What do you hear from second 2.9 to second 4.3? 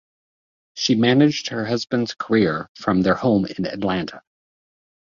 their home in Atlanta.